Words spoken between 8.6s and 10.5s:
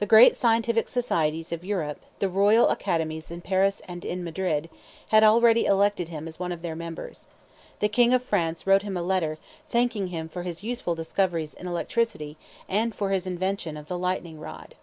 wrote him a letter, thanking him for